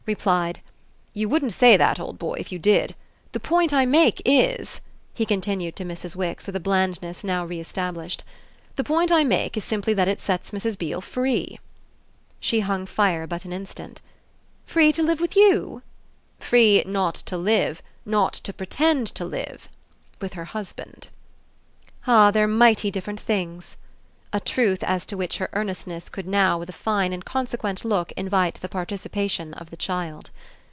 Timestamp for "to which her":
25.05-25.49